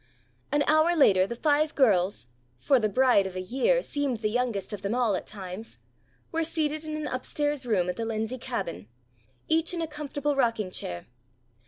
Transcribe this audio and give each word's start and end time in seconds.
An 0.51 0.63
hour 0.65 0.95
later 0.95 1.27
the 1.27 1.35
five 1.35 1.75
girls 1.75 2.25
(for 2.57 2.79
the 2.79 2.89
bride 2.89 3.27
of 3.27 3.35
a 3.35 3.39
year 3.39 3.83
seemed 3.83 4.17
the 4.23 4.31
youngest 4.31 4.73
of 4.73 4.81
them 4.81 4.95
all 4.95 5.13
at 5.13 5.27
times) 5.27 5.77
were 6.31 6.43
seated 6.43 6.83
in 6.83 6.97
an 6.97 7.05
upstairs 7.05 7.67
room 7.67 7.87
at 7.87 7.97
the 7.97 8.05
Lindsey 8.05 8.39
Cabin, 8.39 8.87
each 9.47 9.75
in 9.75 9.79
a 9.83 9.85
comfortable 9.85 10.35
rocking 10.35 10.71
chair. 10.71 11.05